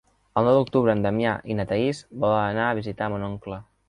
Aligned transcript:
El 0.39 0.47
nou 0.49 0.55
d'octubre 0.59 0.95
en 0.97 1.03
Damià 1.05 1.33
i 1.55 1.57
na 1.59 1.65
Thaís 1.73 1.99
volen 2.25 2.47
anar 2.47 2.65
a 2.71 2.79
visitar 2.81 3.11
mon 3.15 3.27
oncle. 3.29 3.61